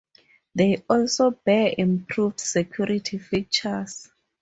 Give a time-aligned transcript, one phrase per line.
[0.55, 4.09] They also bear improved security features.